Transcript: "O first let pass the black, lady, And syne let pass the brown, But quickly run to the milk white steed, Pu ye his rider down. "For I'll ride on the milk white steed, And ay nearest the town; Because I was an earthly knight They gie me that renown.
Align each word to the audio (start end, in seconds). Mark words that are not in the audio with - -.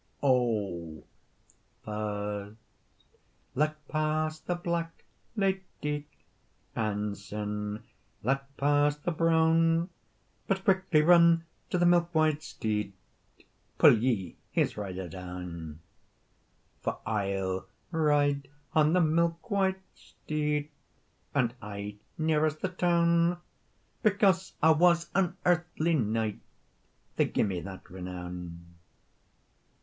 "O 0.23 1.03
first 1.85 2.57
let 3.53 3.87
pass 3.87 4.39
the 4.39 4.55
black, 4.55 5.05
lady, 5.35 6.07
And 6.75 7.15
syne 7.15 7.83
let 8.23 8.57
pass 8.57 8.97
the 8.97 9.11
brown, 9.11 9.91
But 10.47 10.63
quickly 10.65 11.03
run 11.03 11.43
to 11.69 11.77
the 11.77 11.85
milk 11.85 12.15
white 12.15 12.41
steed, 12.41 12.93
Pu 13.77 13.91
ye 13.95 14.37
his 14.49 14.75
rider 14.75 15.07
down. 15.07 15.81
"For 16.81 16.97
I'll 17.05 17.67
ride 17.91 18.47
on 18.73 18.93
the 18.93 19.01
milk 19.01 19.51
white 19.51 19.83
steed, 19.93 20.71
And 21.35 21.53
ay 21.61 21.97
nearest 22.17 22.61
the 22.61 22.69
town; 22.69 23.37
Because 24.01 24.53
I 24.63 24.71
was 24.71 25.11
an 25.13 25.37
earthly 25.45 25.93
knight 25.93 26.39
They 27.17 27.25
gie 27.27 27.43
me 27.43 27.59
that 27.61 27.87
renown. 27.87 28.65